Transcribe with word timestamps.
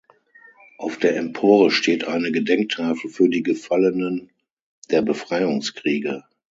Auf 0.79 0.97
der 0.97 1.15
Empore 1.15 1.69
steht 1.69 2.07
eine 2.07 2.31
Gedenktafel 2.31 3.07
für 3.11 3.29
die 3.29 3.43
Gefallenen 3.43 4.31
der 4.89 5.03
Befreiungskriege. 5.03 6.23